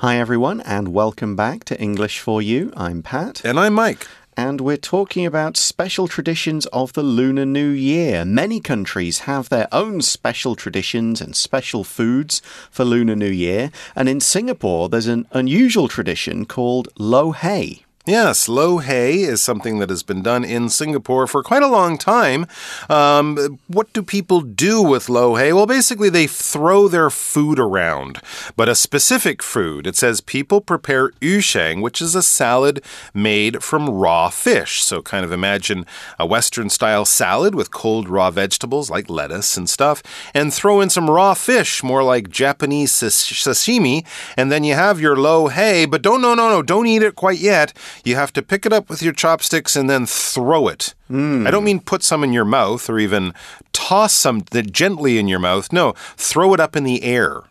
[0.00, 2.70] Hi, everyone, and welcome back to English for You.
[2.76, 3.42] I'm Pat.
[3.46, 4.06] And I'm Mike.
[4.36, 8.22] And we're talking about special traditions of the Lunar New Year.
[8.26, 13.70] Many countries have their own special traditions and special foods for Lunar New Year.
[13.94, 17.85] And in Singapore, there's an unusual tradition called Lo Hei.
[18.06, 21.98] Yes, lo hei is something that has been done in Singapore for quite a long
[21.98, 22.46] time.
[22.88, 25.52] Um, what do people do with lo hei?
[25.52, 28.20] Well, basically, they throw their food around,
[28.54, 29.88] but a specific food.
[29.88, 32.80] It says people prepare yu sheng, which is a salad
[33.12, 34.84] made from raw fish.
[34.84, 35.84] So, kind of imagine
[36.16, 40.90] a Western style salad with cold raw vegetables like lettuce and stuff, and throw in
[40.90, 46.02] some raw fish, more like Japanese sashimi, and then you have your lo hei, But
[46.02, 47.72] don't, no, no, no, don't eat it quite yet
[48.04, 50.94] you have to pick it up with your chopsticks and then throw it.
[51.10, 51.46] Mm.
[51.46, 53.32] I don't mean put some in your mouth or even
[53.72, 55.72] toss some gently in your mouth.
[55.72, 57.42] No, throw it up in the air.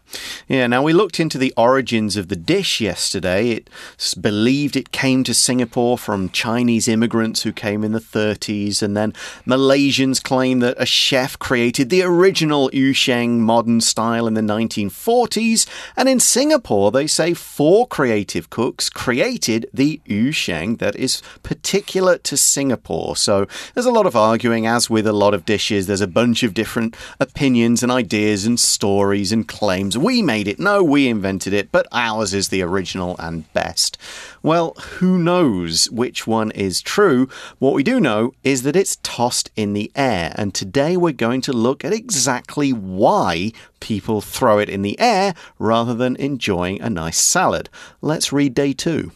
[0.48, 3.64] Yeah, now we looked into the origins of the dish yesterday.
[3.96, 8.96] It's believed it came to Singapore from Chinese immigrants who came in the 30s, and
[8.96, 9.14] then
[9.46, 15.68] Malaysians claim that a chef created the original yu sheng modern style in the 1940s.
[15.98, 22.18] And in Singapore, they say four creative cooks created the yu sheng that is particular
[22.20, 23.16] to Singapore.
[23.16, 25.88] So there's a lot of arguing, as with a lot of dishes.
[25.88, 29.98] There's a bunch of different opinions and ideas and stories and claims.
[29.98, 30.60] We made it.
[30.60, 33.98] No, we invented it, but ours is the original and best.
[34.44, 37.28] Well, who knows which one is true?
[37.60, 41.42] What we do know is that it's tossed in the air, and today we're going
[41.42, 46.90] to look at exactly why people throw it in the air rather than enjoying a
[46.90, 47.70] nice salad.
[48.02, 49.12] Let's read day two.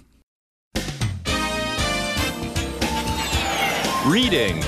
[4.06, 4.64] Reading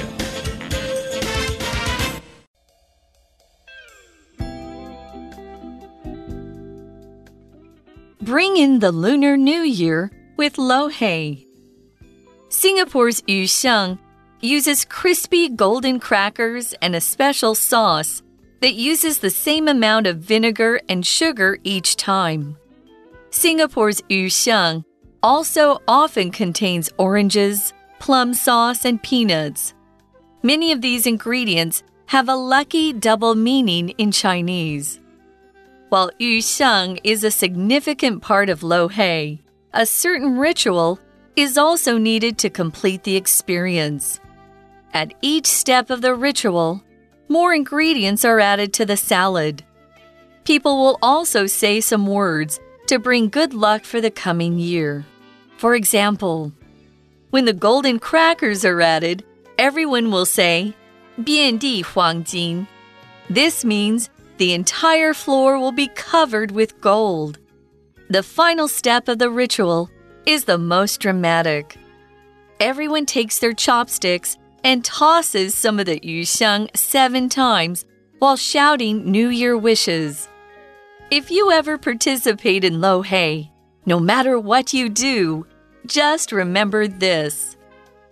[8.22, 11.46] Bring in the Lunar New Year with lo hei.
[12.50, 13.98] Singapore's yu sheng
[14.42, 18.22] uses crispy golden crackers and a special sauce
[18.60, 22.58] that uses the same amount of vinegar and sugar each time.
[23.30, 24.84] Singapore's yu sheng
[25.24, 29.76] also often contains oranges, plum sauce, and peanuts.
[30.42, 35.00] Many of these ingredients have a lucky double meaning in Chinese.
[35.90, 39.40] While yu sheng is a significant part of lo hei,
[39.72, 41.00] a certain ritual
[41.36, 44.20] is also needed to complete the experience.
[44.94, 46.84] At each step of the ritual,
[47.30, 49.64] more ingredients are added to the salad.
[50.44, 55.06] People will also say some words to bring good luck for the coming year.
[55.58, 56.52] For example,
[57.32, 59.24] when the golden crackers are added,
[59.58, 60.74] everyone will say,
[61.26, 62.68] 遍地黄金.
[63.30, 67.40] This means the entire floor will be covered with gold.
[68.10, 69.90] The final step of the ritual
[70.26, 71.78] is the most dramatic.
[72.60, 77.86] Everyone takes their chopsticks and tosses some of the yu sheng seven times
[78.20, 80.28] while shouting New Year wishes.
[81.10, 83.52] If you ever participate in Lo Hei,
[83.86, 85.46] no matter what you do,
[85.86, 87.58] just remember this.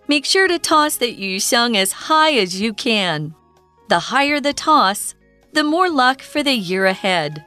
[0.08, 3.34] Make sure to toss the yu sheng as high as you can.
[3.88, 5.14] The higher the toss,
[5.52, 7.44] the more luck for the year ahead.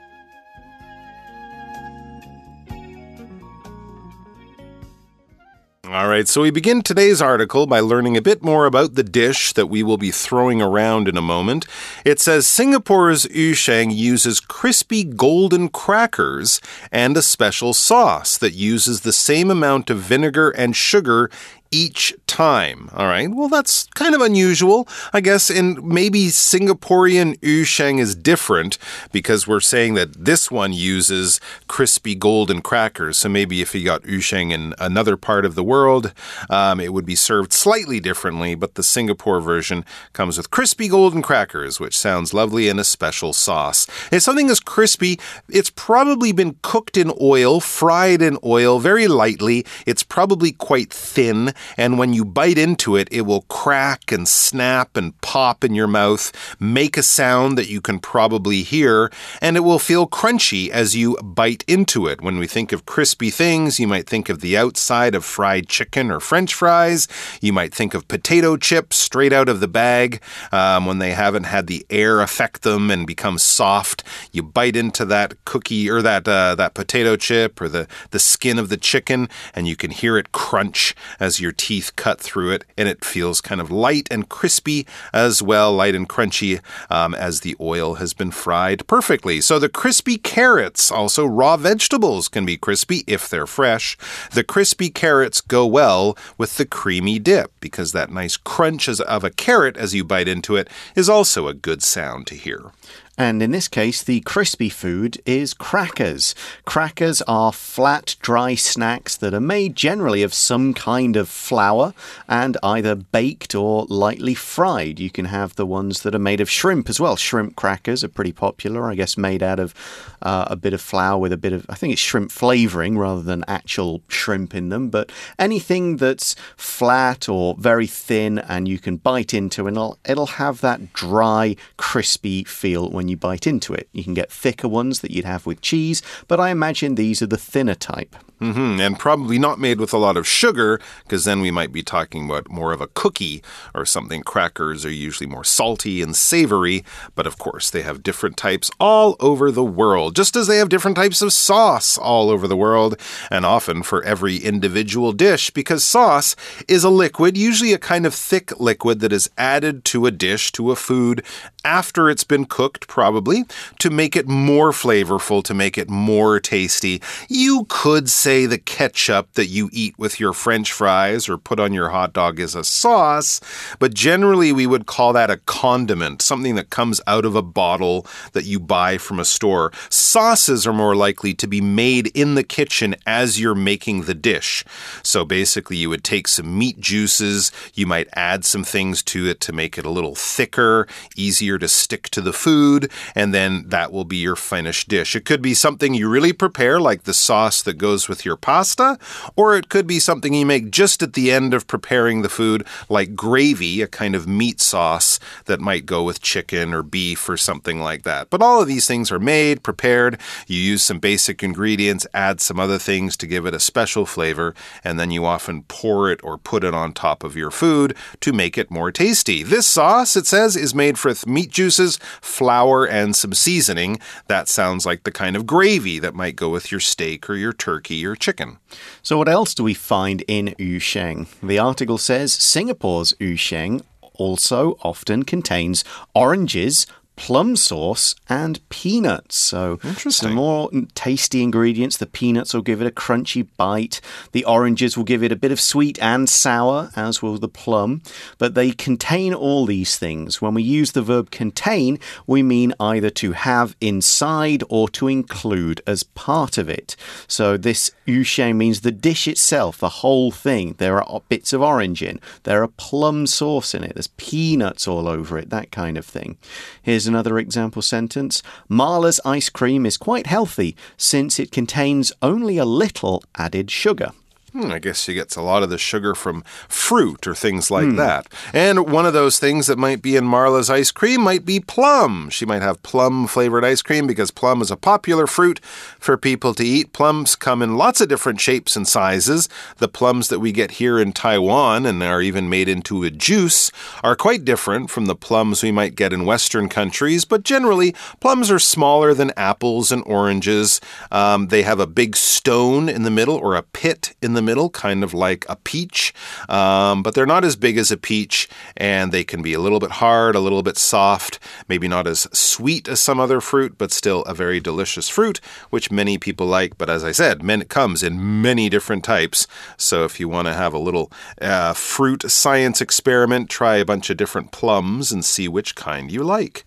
[5.94, 9.54] All right, so we begin today's article by learning a bit more about the dish
[9.54, 11.68] that we will be throwing around in a moment.
[12.04, 16.60] It says Singapore's yu sheng uses crispy golden crackers
[16.92, 21.30] and a special sauce that uses the same amount of vinegar and sugar
[21.74, 22.90] each time.
[22.94, 23.30] All right.
[23.30, 24.88] Well, that's kind of unusual.
[25.12, 28.78] I guess in maybe Singaporean sheng is different
[29.12, 33.18] because we're saying that this one uses crispy golden crackers.
[33.18, 36.14] So maybe if you got sheng in another part of the world,
[36.50, 38.54] um, it would be served slightly differently.
[38.56, 43.34] But the Singapore version comes with crispy golden crackers, which sounds lovely, and a special
[43.34, 43.88] sauce.
[44.12, 45.20] If something is crispy,
[45.50, 49.66] it's probably been cooked in oil, fried in oil very lightly.
[49.88, 54.98] It's probably quite thin and when you bite into it, it will crack and snap
[54.98, 59.12] and pop in your mouth, make a sound that you can probably hear,
[59.42, 62.22] and it will feel crunchy as you bite into it.
[62.22, 66.12] When we think of crispy things, you might think of the outside of fried chicken
[66.12, 67.08] or french fries.
[67.42, 70.22] You might think of potato chips straight out of the bag
[70.52, 74.04] um, when they haven't had the air affect them and become soft.
[74.32, 78.60] You bite into that cookie or that uh, that potato chip or the, the skin
[78.60, 82.66] of the chicken, and you can hear it crunch as you're teeth cut through it,
[82.78, 87.42] and it feels kind of light and crispy as well, light and crunchy um, as
[87.42, 89.40] the oil has been fried perfectly.
[89.42, 93.98] So the crispy carrots, also raw vegetables, can be crispy if they're fresh.
[94.32, 99.30] The crispy carrots go well with the creamy dip because that nice crunch of a
[99.30, 102.72] carrot as you bite into it is also a good sound to hear.
[103.16, 106.34] And in this case, the crispy food is crackers.
[106.66, 111.94] Crackers are flat, dry snacks that are made generally of some kind of flour
[112.28, 115.00] and either baked or lightly fried.
[115.00, 117.16] You can have the ones that are made of shrimp as well.
[117.16, 119.76] Shrimp crackers are pretty popular, I guess, made out of
[120.24, 123.22] uh, a bit of flour with a bit of, I think it's shrimp flavoring rather
[123.22, 124.90] than actual shrimp in them.
[124.90, 130.26] But anything that's flat or very thin and you can bite into, and it'll, it'll
[130.26, 133.90] have that dry, crispy feel when when you bite into it.
[133.92, 137.28] You can get thicker ones that you'd have with cheese, but I imagine these are
[137.28, 138.16] the thinner type.
[138.44, 138.86] Mm -hmm.
[138.86, 142.26] And probably not made with a lot of sugar, because then we might be talking
[142.26, 143.42] about more of a cookie
[143.74, 144.22] or something.
[144.24, 146.84] Crackers are usually more salty and savory,
[147.16, 150.74] but of course, they have different types all over the world, just as they have
[150.74, 152.94] different types of sauce all over the world,
[153.30, 156.36] and often for every individual dish, because sauce
[156.68, 160.52] is a liquid, usually a kind of thick liquid that is added to a dish,
[160.52, 161.24] to a food,
[161.64, 163.46] after it's been cooked, probably,
[163.80, 167.02] to make it more flavorful, to make it more tasty.
[167.30, 171.60] You could say say the ketchup that you eat with your french fries or put
[171.60, 173.40] on your hot dog is a sauce,
[173.78, 178.08] but generally we would call that a condiment, something that comes out of a bottle
[178.32, 179.72] that you buy from a store.
[179.88, 184.66] Sauces are more likely to be made in the kitchen as you're making the dish.
[185.04, 189.42] So basically, you would take some meat juices, you might add some things to it
[189.42, 193.92] to make it a little thicker, easier to stick to the food, and then that
[193.92, 195.16] will be your finished dish.
[195.16, 198.98] It could be something you really prepare, like the sauce that goes with your pasta,
[199.36, 202.66] or it could be something you make just at the end of preparing the food,
[202.90, 207.38] like gravy, a kind of meat sauce that might go with chicken or beef or
[207.38, 208.30] something like that.
[208.30, 210.20] But all of these things are made, prepared.
[210.48, 214.54] You use some basic ingredients, add some other things to give it a special flavor,
[214.84, 218.34] and then you often pour it or put it on top of your food to
[218.34, 219.44] make it more tasty.
[219.44, 224.00] This sauce, it says, is made with meat juices, flour, and some seasoning.
[224.28, 227.54] That sounds like the kind of gravy that might go with your steak or your
[227.54, 228.58] turkey chicken.
[229.02, 231.28] So, what else do we find in Yusheng?
[231.42, 233.82] The article says Singapore's Yusheng
[234.16, 235.84] also often contains
[236.14, 239.36] oranges, plum sauce and peanuts.
[239.36, 239.80] So
[240.10, 241.98] some more tasty ingredients.
[241.98, 244.02] The peanuts will give it a crunchy bite.
[244.32, 248.02] The oranges will give it a bit of sweet and sour, as will the plum.
[248.38, 250.42] But they contain all these things.
[250.42, 255.82] When we use the verb contain, we mean either to have inside or to include
[255.86, 256.96] as part of it.
[257.28, 260.76] So this yusheng means the dish itself, the whole thing.
[260.78, 262.20] There are bits of orange in.
[262.44, 263.94] There are plum sauce in it.
[263.94, 265.50] There's peanuts all over it.
[265.50, 266.38] That kind of thing.
[266.82, 272.58] Here's Here's another example sentence Marla's ice cream is quite healthy since it contains only
[272.58, 274.10] a little added sugar.
[274.54, 277.86] Hmm, I guess she gets a lot of the sugar from fruit or things like
[277.88, 277.96] hmm.
[277.96, 278.28] that.
[278.54, 282.30] And one of those things that might be in Marla's ice cream might be plum.
[282.30, 285.60] She might have plum flavored ice cream because plum is a popular fruit
[285.98, 286.94] for people to eat.
[286.94, 289.50] Plums come in lots of different shapes and sizes.
[289.78, 293.72] The plums that we get here in Taiwan and are even made into a juice
[294.04, 298.52] are quite different from the plums we might get in Western countries, but generally, plums
[298.52, 300.80] are smaller than apples and oranges.
[301.12, 304.70] Um, they have a big stone in the middle or a pit in the middle,
[304.70, 306.14] kind of like a peach,
[306.50, 308.48] um, but they're not as big as a peach,
[308.78, 312.28] and they can be a little bit hard, a little bit soft, maybe not as
[312.32, 316.78] sweet as some other fruit, but still a very delicious fruit, which many people like.
[316.78, 319.48] But as I said, it comes in many different types.
[319.78, 324.10] So if you want to have a little uh, fruit science experiment, try a bunch
[324.10, 326.66] of different plums and see which kind you like.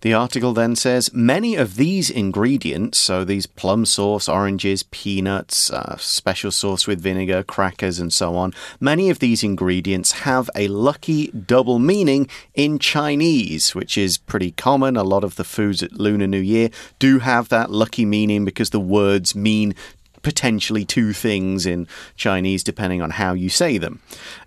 [0.00, 5.96] The article then says many of these ingredients, so these plum sauce, oranges, peanuts, uh,
[5.98, 11.28] special sauce with vinegar, crackers, and so on, many of these ingredients have a lucky
[11.28, 14.96] double meaning in Chinese, which is pretty common.
[14.96, 18.70] A lot of the foods at Lunar New Year do have that lucky meaning because
[18.70, 19.74] the words mean
[20.22, 24.00] potentially two things in Chinese, depending on how you say them.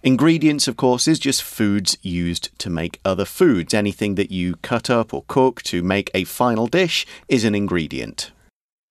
[0.03, 3.73] Ingredients, of course, is just foods used to make other foods.
[3.73, 8.31] Anything that you cut up or cook to make a final dish is an ingredient.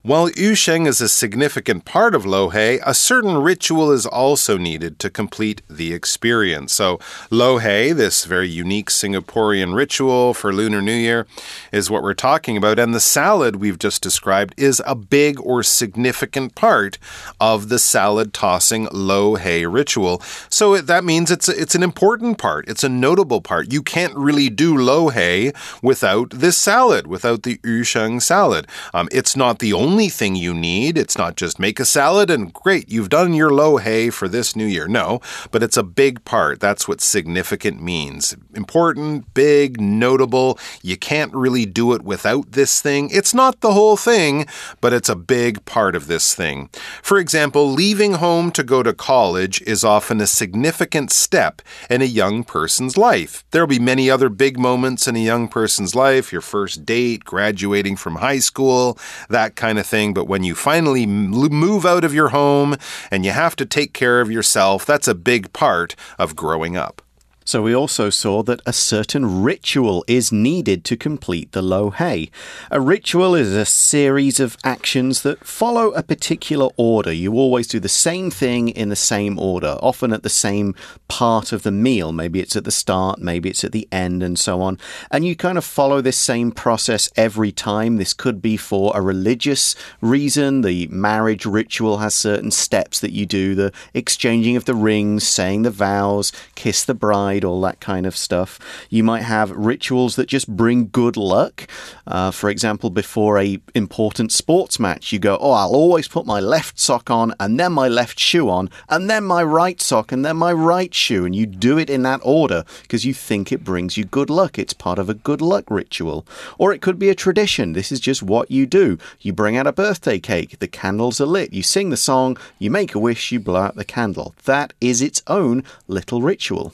[0.03, 5.11] While Yusheng is a significant part of Lohei, a certain ritual is also needed to
[5.11, 6.73] complete the experience.
[6.73, 6.97] So,
[7.31, 11.27] Lohei, this very unique Singaporean ritual for Lunar New Year,
[11.71, 12.79] is what we're talking about.
[12.79, 16.97] And the salad we've just described is a big or significant part
[17.39, 20.23] of the salad tossing Lohei ritual.
[20.49, 23.71] So, that means it's, a, it's an important part, it's a notable part.
[23.71, 28.67] You can't really do Lohei without this salad, without the Yusheng salad.
[28.95, 30.97] Um, it's not the only only thing you need.
[30.97, 34.55] It's not just make a salad and great, you've done your lo hei for this
[34.55, 34.87] new year.
[34.87, 35.21] No,
[35.51, 36.61] but it's a big part.
[36.61, 38.37] That's what significant means.
[38.55, 40.61] Important, big, notable.
[40.81, 43.11] You can't really do it without this thing.
[43.11, 44.47] It's not the whole thing,
[44.81, 46.69] but it's a big part of this thing.
[47.03, 52.05] For example, leaving home to go to college is often a significant step in a
[52.21, 53.43] young person's life.
[53.51, 57.97] There'll be many other big moments in a young person's life your first date, graduating
[57.97, 58.97] from high school,
[59.29, 60.15] that kind of of thing.
[60.15, 62.77] But when you finally move out of your home
[63.11, 67.03] and you have to take care of yourself, that's a big part of growing up.
[67.51, 72.31] So we also saw that a certain ritual is needed to complete the lo hei.
[72.71, 77.13] A ritual is a series of actions that follow a particular order.
[77.13, 80.77] You always do the same thing in the same order, often at the same
[81.09, 82.13] part of the meal.
[82.13, 84.79] Maybe it's at the start, maybe it's at the end, and so on.
[85.11, 87.97] And you kind of follow this same process every time.
[87.97, 90.61] This could be for a religious reason.
[90.61, 95.63] The marriage ritual has certain steps that you do the exchanging of the rings, saying
[95.63, 98.59] the vows, kiss the bride all that kind of stuff.
[98.89, 101.67] You might have rituals that just bring good luck.
[102.07, 106.41] Uh, for example, before a important sports match, you go, "Oh, I'll always put my
[106.41, 110.25] left sock on, and then my left shoe on, and then my right sock, and
[110.25, 113.65] then my right shoe," and you do it in that order because you think it
[113.65, 114.59] brings you good luck.
[114.59, 116.27] It's part of a good luck ritual,
[116.59, 117.73] or it could be a tradition.
[117.73, 118.99] This is just what you do.
[119.21, 122.71] You bring out a birthday cake, the candles are lit, you sing the song, you
[122.71, 124.35] make a wish, you blow out the candle.
[124.45, 126.73] That is its own little ritual.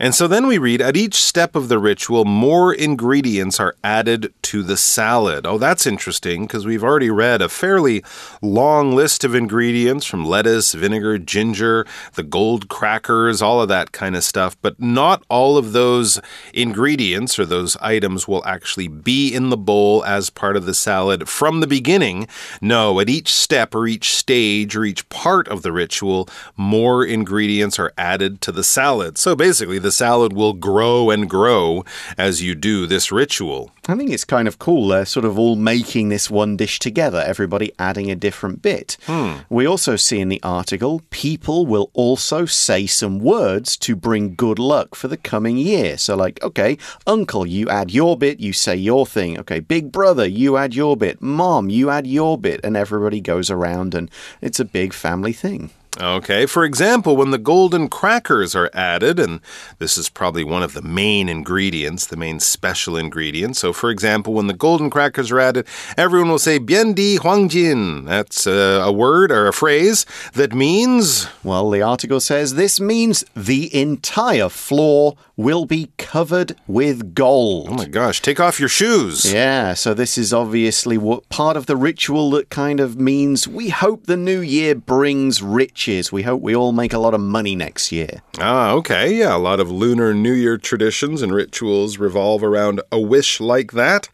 [0.00, 4.32] And so then we read at each step of the ritual, more ingredients are added
[4.42, 5.46] to the salad.
[5.46, 8.02] Oh, that's interesting because we've already read a fairly
[8.40, 14.16] long list of ingredients from lettuce, vinegar, ginger, the gold crackers, all of that kind
[14.16, 14.56] of stuff.
[14.62, 16.20] But not all of those
[16.54, 21.28] ingredients or those items will actually be in the bowl as part of the salad
[21.28, 22.26] from the beginning.
[22.60, 27.78] No, at each step or each stage or each part of the ritual, more ingredients
[27.78, 29.18] are added to the salad.
[29.18, 31.84] So basically, the salad will grow and grow
[32.16, 33.72] as you do this ritual.
[33.88, 34.88] I think it's kind of cool.
[34.88, 38.96] They're sort of all making this one dish together, everybody adding a different bit.
[39.06, 39.38] Hmm.
[39.50, 44.60] We also see in the article people will also say some words to bring good
[44.60, 45.98] luck for the coming year.
[45.98, 49.38] So, like, okay, uncle, you add your bit, you say your thing.
[49.40, 51.20] Okay, big brother, you add your bit.
[51.20, 52.60] Mom, you add your bit.
[52.62, 54.10] And everybody goes around, and
[54.40, 55.70] it's a big family thing.
[56.00, 59.40] Okay, for example, when the golden crackers are added, and
[59.78, 63.58] this is probably one of the main ingredients, the main special ingredient.
[63.58, 65.66] So, for example, when the golden crackers are added,
[65.98, 71.28] everyone will say "bian di huangjin." That's a, a word or a phrase that means.
[71.44, 77.68] Well, the article says this means the entire floor will be covered with gold.
[77.70, 79.30] Oh my gosh, take off your shoes.
[79.30, 83.68] Yeah, so this is obviously what part of the ritual that kind of means we
[83.70, 87.54] hope the new year brings rich We hope we all make a lot of money
[87.56, 88.22] next year.
[88.38, 89.14] Ah, okay.
[89.14, 93.72] Yeah, a lot of Lunar New Year traditions and rituals revolve around a wish like
[93.72, 94.08] that.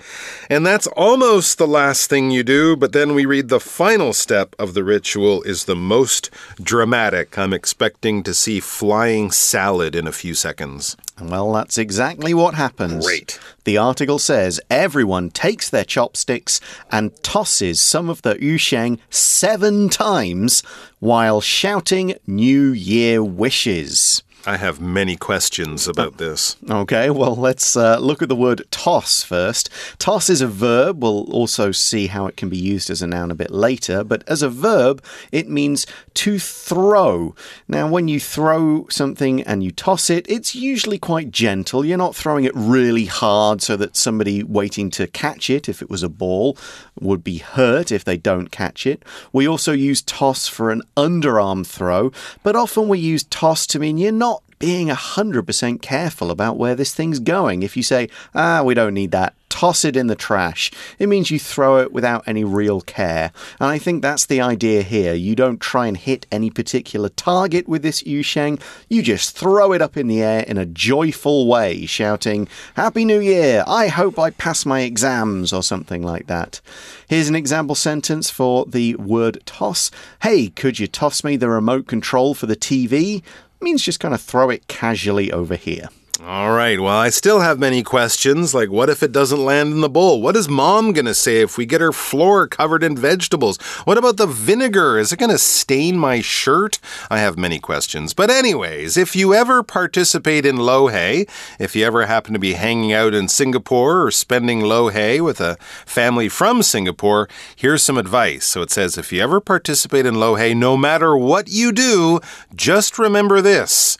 [0.48, 4.54] And that's almost the last thing you do, but then we read the final step
[4.58, 6.30] of the ritual is the most
[6.62, 7.38] dramatic.
[7.38, 10.96] I'm expecting to see flying salad in a few seconds.
[11.20, 13.04] Well, that's exactly what happens.
[13.04, 13.38] Great.
[13.64, 16.60] The article says everyone takes their chopsticks
[16.90, 20.62] and tosses some of the yusheng seven times
[21.00, 24.22] while shouting New Year wishes.
[24.48, 26.56] I have many questions about this.
[26.70, 29.68] Okay, well, let's uh, look at the word toss first.
[29.98, 31.02] Toss is a verb.
[31.02, 34.02] We'll also see how it can be used as a noun a bit later.
[34.02, 37.34] But as a verb, it means to throw.
[37.68, 41.84] Now, when you throw something and you toss it, it's usually quite gentle.
[41.84, 45.90] You're not throwing it really hard so that somebody waiting to catch it, if it
[45.90, 46.56] was a ball,
[46.98, 49.04] would be hurt if they don't catch it.
[49.30, 52.12] We also use toss for an underarm throw,
[52.42, 56.94] but often we use toss to mean you're not being 100% careful about where this
[56.94, 57.62] thing's going.
[57.62, 60.70] If you say, ah, we don't need that, toss it in the trash.
[60.98, 63.32] It means you throw it without any real care.
[63.60, 65.14] And I think that's the idea here.
[65.14, 69.82] You don't try and hit any particular target with this yusheng, you just throw it
[69.82, 73.64] up in the air in a joyful way, shouting, Happy New Year!
[73.66, 76.60] I hope I pass my exams, or something like that.
[77.08, 79.90] Here's an example sentence for the word toss.
[80.22, 83.22] Hey, could you toss me the remote control for the TV?
[83.60, 85.88] Means just kind of throw it casually over here.
[86.20, 86.80] All right.
[86.80, 88.52] Well, I still have many questions.
[88.52, 90.20] Like, what if it doesn't land in the bowl?
[90.20, 93.56] What is mom going to say if we get her floor covered in vegetables?
[93.84, 94.98] What about the vinegar?
[94.98, 96.80] Is it going to stain my shirt?
[97.08, 98.14] I have many questions.
[98.14, 101.26] But, anyways, if you ever participate in lo hei,
[101.60, 105.40] if you ever happen to be hanging out in Singapore or spending lo hei with
[105.40, 105.56] a
[105.86, 108.44] family from Singapore, here's some advice.
[108.44, 112.18] So it says if you ever participate in lo hei, no matter what you do,
[112.56, 113.98] just remember this.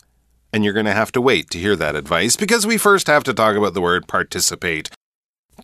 [0.52, 3.24] And you're going to have to wait to hear that advice because we first have
[3.24, 4.90] to talk about the word participate.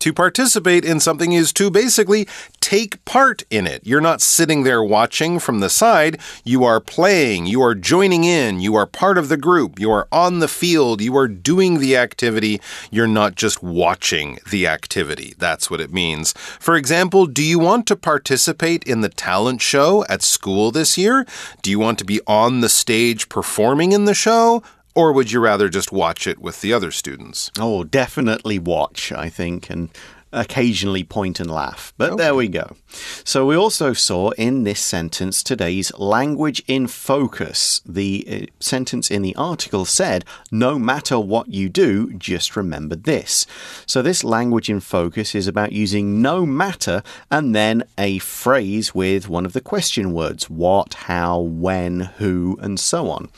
[0.00, 2.28] To participate in something is to basically
[2.60, 3.86] take part in it.
[3.86, 6.18] You're not sitting there watching from the side.
[6.44, 7.46] You are playing.
[7.46, 8.60] You are joining in.
[8.60, 9.78] You are part of the group.
[9.78, 11.00] You are on the field.
[11.00, 12.60] You are doing the activity.
[12.90, 15.34] You're not just watching the activity.
[15.38, 16.32] That's what it means.
[16.32, 21.26] For example, do you want to participate in the talent show at school this year?
[21.62, 24.62] Do you want to be on the stage performing in the show?
[24.94, 27.50] Or would you rather just watch it with the other students?
[27.58, 29.90] Oh, definitely watch, I think, and
[30.34, 31.92] occasionally point and laugh.
[31.96, 32.22] But okay.
[32.22, 32.76] there we go.
[33.24, 37.80] So we also saw in this sentence today's language in focus.
[37.86, 43.46] The uh, sentence in the article said, no matter what you do, just remember this.
[43.86, 49.28] So this language in focus is about using no matter and then a phrase with
[49.28, 53.28] one of the question words what, how, when, who, and so on.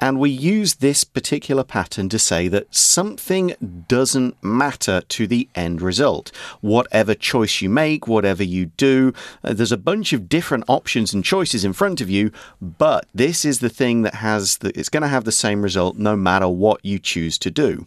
[0.00, 5.80] And we use this particular pattern to say that something doesn't matter to the end
[5.80, 6.32] result.
[6.60, 9.12] Whatever choice you make, whatever you do,
[9.42, 13.44] uh, there's a bunch of different options and choices in front of you, but this
[13.44, 16.48] is the thing that has the, it's going to have the same result no matter
[16.48, 17.86] what you choose to do.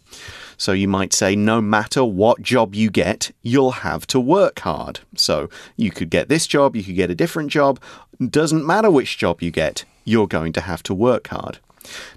[0.56, 5.00] So you might say, no matter what job you get, you'll have to work hard.
[5.14, 7.80] So you could get this job, you could get a different job.
[8.20, 11.58] Doesn't matter which job you get, you're going to have to work hard.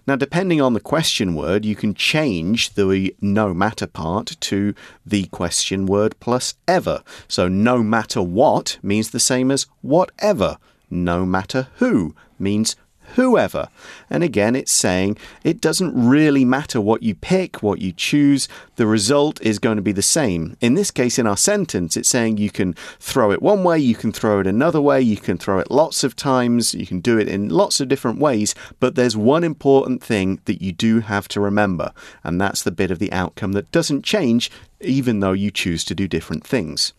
[0.07, 4.73] Now, depending on the question word, you can change the no matter part to
[5.05, 7.03] the question word plus ever.
[7.27, 10.57] So, no matter what means the same as whatever.
[10.89, 12.75] No matter who means
[13.15, 13.67] whoever.
[14.09, 18.87] And again, it's saying it doesn't really matter what you pick, what you choose, the
[18.87, 20.57] result is going to be the same.
[20.61, 23.95] In this case, in our sentence, it's saying you can throw it one way, you
[23.95, 27.17] can throw it another way, you can throw it lots of times, you can do
[27.17, 31.27] it in lots of different ways, but there's one important thing that you do have
[31.29, 31.91] to remember,
[32.23, 35.95] and that's the bit of the outcome that doesn't change even though you choose to
[35.95, 36.93] do different things.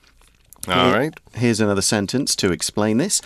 [0.68, 1.18] All right.
[1.34, 3.20] Here's another sentence to explain this.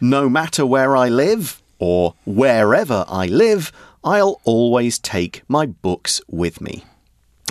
[0.00, 3.72] No matter where I live, or wherever I live,
[4.04, 6.84] I'll always take my books with me.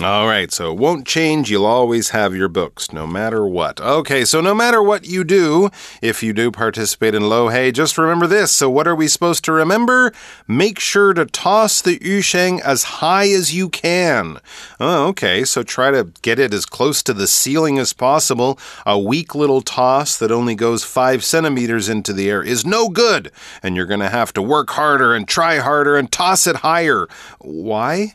[0.00, 1.50] All right, so it won't change.
[1.50, 3.80] You'll always have your books, no matter what.
[3.80, 7.98] Okay, so no matter what you do, if you do participate in lo hei, just
[7.98, 8.52] remember this.
[8.52, 10.12] So, what are we supposed to remember?
[10.46, 14.38] Make sure to toss the yusheng as high as you can.
[14.78, 18.56] Oh, okay, so try to get it as close to the ceiling as possible.
[18.86, 23.32] A weak little toss that only goes five centimeters into the air is no good,
[23.64, 27.08] and you're going to have to work harder and try harder and toss it higher.
[27.40, 28.14] Why?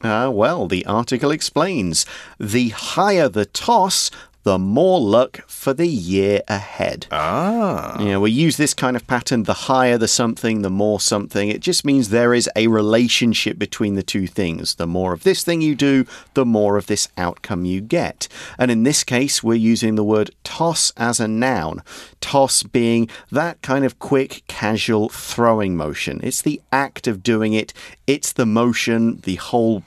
[0.00, 2.04] Uh, well, the article explains.
[2.38, 4.10] The higher the toss,
[4.44, 7.06] the more luck for the year ahead.
[7.10, 7.98] Ah.
[7.98, 11.48] You know, we use this kind of pattern the higher the something, the more something.
[11.48, 14.74] It just means there is a relationship between the two things.
[14.76, 16.04] The more of this thing you do,
[16.34, 18.28] the more of this outcome you get.
[18.58, 21.82] And in this case, we're using the word toss as a noun.
[22.20, 26.20] Toss being that kind of quick, casual throwing motion.
[26.22, 27.72] It's the act of doing it,
[28.06, 29.82] it's the motion, the whole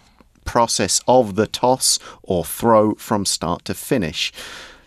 [0.47, 4.33] process of the toss or throw from start to finish.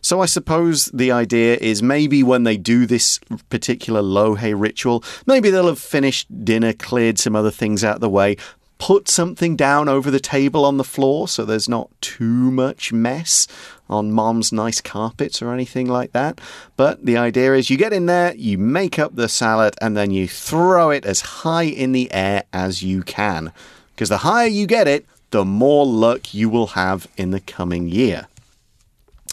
[0.02, 3.20] So I suppose the idea is maybe when they do this
[3.50, 8.00] particular lo hei ritual, maybe they'll have finished dinner, cleared some other things out of
[8.00, 8.36] the way,
[8.78, 13.46] put something down over the table on the floor so there's not too much mess
[13.90, 16.40] on mom's nice carpets or anything like that.
[16.76, 20.10] But the idea is you get in there, you make up the salad, and then
[20.10, 23.52] you throw it as high in the air as you can.
[23.94, 27.88] Because the higher you get it, the more luck you will have in the coming
[27.88, 28.26] year.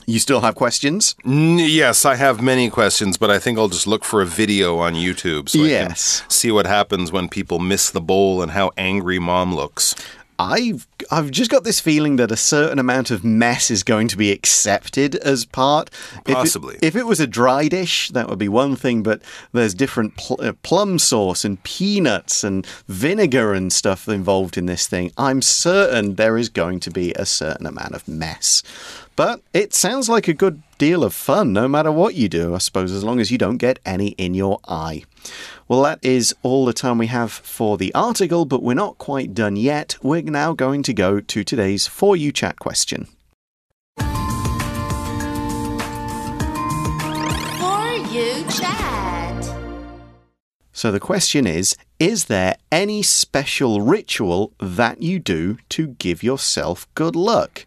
[0.05, 1.15] You still have questions?
[1.25, 4.93] yes, I have many questions, but I think I'll just look for a video on
[4.93, 6.21] YouTube so yes.
[6.21, 9.95] I can see what happens when people miss the bowl and how angry mom looks.
[10.39, 14.17] I've I've just got this feeling that a certain amount of mess is going to
[14.17, 15.89] be accepted as part.
[16.25, 16.77] If it- Possibly.
[16.81, 19.03] If it, was a dry dish, that would be one thing.
[19.03, 19.21] But
[19.53, 24.87] there's different pl uh, plum sauce and peanuts and vinegar and stuff involved in this
[24.87, 25.11] thing.
[25.17, 28.63] I'm certain there is going to be a certain amount of mess.
[29.15, 32.53] But it sounds like a good deal of fun, no matter what you do.
[32.53, 35.03] I suppose as long as you don't get any in your eye.
[35.67, 39.33] Well, that is all the time we have for the article, but we're not quite
[39.33, 39.97] done yet.
[40.01, 43.09] We're now going to go to today's For You Chat question.
[43.97, 44.05] For
[48.15, 49.43] you chat.
[50.71, 56.87] So the question is Is there any special ritual that you do to give yourself
[56.95, 57.65] good luck?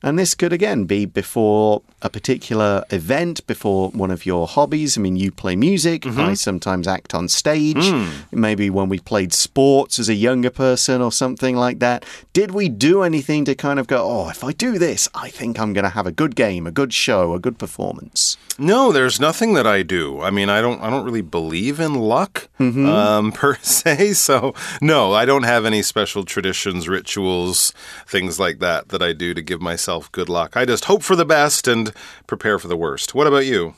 [0.00, 4.96] And this could again be before a particular event, before one of your hobbies.
[4.96, 6.20] I mean, you play music, mm-hmm.
[6.20, 7.88] I sometimes act on stage.
[7.88, 8.06] Hmm.
[8.32, 12.04] Maybe when we played sports as a younger person or something like that.
[12.32, 15.58] Did we do anything to kind of go, oh, if I do this, I think
[15.58, 18.36] I'm going to have a good game, a good show, a good performance?
[18.58, 20.20] No, there's nothing that I do.
[20.20, 20.82] I mean, I don't.
[20.82, 22.86] I don't really believe in luck mm-hmm.
[22.86, 24.12] um, per se.
[24.14, 27.72] So no, I don't have any special traditions, rituals,
[28.06, 30.56] things like that that I do to give myself good luck.
[30.56, 31.89] I just hope for the best and
[32.26, 33.14] prepare for the worst.
[33.14, 33.74] What about you?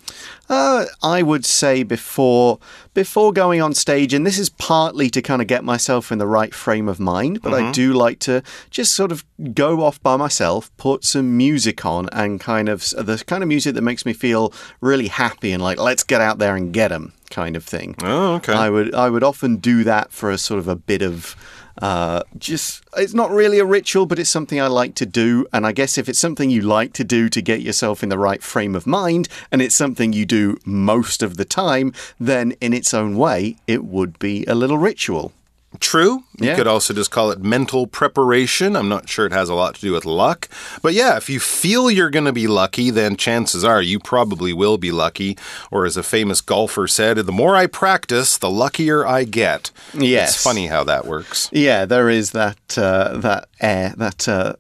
[0.49, 2.59] Uh, I would say before
[2.95, 6.27] before going on stage, and this is partly to kind of get myself in the
[6.27, 10.17] right frame of mind, but I do like to just sort of go off by
[10.17, 14.13] myself, put some music on, and kind of the kind of music that makes me
[14.13, 17.97] feel really happy and like let's get out there and get them kind of thing.
[18.03, 18.53] Oh, okay.
[18.53, 21.35] I would I would often do that for a sort of a bit of
[21.81, 25.47] uh, just it's not really a ritual, but it's something I like to do.
[25.53, 28.19] And I guess if it's something you like to do to get yourself in the
[28.19, 32.73] right frame of mind, and it's something you do most of the time, then in
[32.73, 35.33] its own way, it would be a little ritual.
[35.81, 36.25] True.
[36.39, 36.57] You Yeah.
[36.57, 38.77] could also just call it mental preparation.
[38.77, 40.49] I'm not sure it has a lot to do with luck.
[40.83, 44.53] But yeah, if you feel you're going to be lucky, then chances are you probably
[44.53, 45.37] will be lucky.
[45.71, 49.71] Or as a famous golfer said, the more I practice, the luckier I get.
[49.95, 50.35] Yes.
[50.35, 51.49] It's funny how that works.
[51.53, 54.29] Yeah, there is that uh, that air that.
[54.29, 54.55] Uh,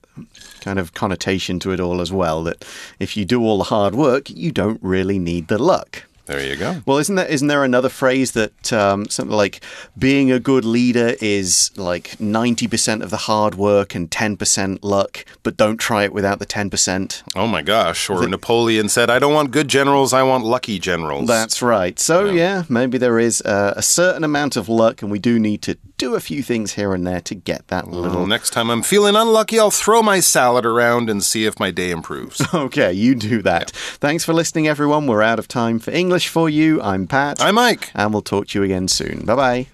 [0.61, 2.45] Kind of connotation to it all as well.
[2.45, 2.65] That
[3.01, 6.05] if you do all the hard work, you don't really need the luck.
[6.27, 6.83] There you go.
[6.87, 9.61] Well, isn't there isn't there another phrase that um, something like
[9.99, 14.85] being a good leader is like ninety percent of the hard work and ten percent
[14.85, 17.25] luck, but don't try it without the ten percent.
[17.35, 18.09] Oh my gosh.
[18.09, 21.27] Or Napoleon said, I don't want good generals, I want lucky generals.
[21.27, 21.99] That's right.
[21.99, 25.63] So yeah, maybe there is uh, a certain amount of luck, and we do need
[25.63, 28.27] to do a few things here and there to get that Well, little.
[28.27, 31.91] next time I'm feeling unlucky, I'll throw my salad around and see if my day
[31.93, 32.43] improves.
[32.55, 33.71] Okay, you do that.
[33.71, 35.07] Thanks for listening, everyone.
[35.07, 36.83] We're out of time for English for you.
[36.83, 37.41] I'm Pat.
[37.41, 37.91] I'm Mike.
[37.95, 39.25] and we'll talk to you again soon.
[39.25, 39.67] Bye bye.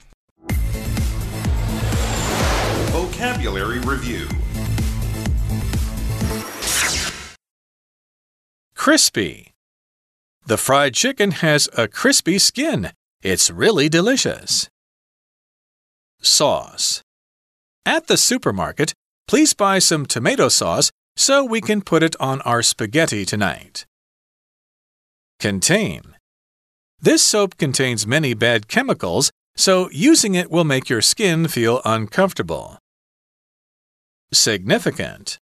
[2.92, 4.26] Vocabulary Review
[8.74, 9.52] Crispy.
[10.46, 12.90] The fried chicken has a crispy skin.
[13.22, 14.68] It's really delicious.
[16.20, 17.02] Sauce.
[17.86, 18.92] At the supermarket,
[19.26, 23.86] please buy some tomato sauce so we can put it on our spaghetti tonight.
[25.40, 26.16] Contain.
[27.00, 32.78] This soap contains many bad chemicals, so using it will make your skin feel uncomfortable.
[34.32, 35.38] Significant.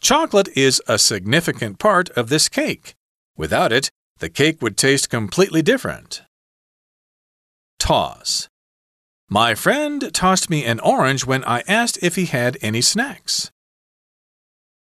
[0.00, 2.94] Chocolate is a significant part of this cake.
[3.36, 6.22] Without it, the cake would taste completely different.
[7.78, 8.48] Toss.
[9.29, 13.51] My friend tossed me an orange when I asked if he had any snacks.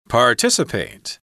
[0.10, 1.19] Participate.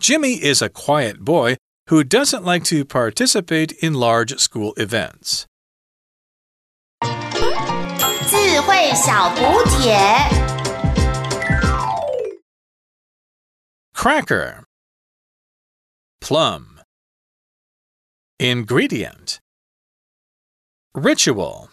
[0.00, 1.56] Jimmy is a quiet boy
[1.88, 5.46] who doesn't like to participate in large school events.
[8.28, 9.96] 智慧小补帖。
[13.94, 14.64] Cracker.
[16.20, 16.80] Plum.
[18.38, 19.38] Ingredient.
[20.94, 21.70] Ritual.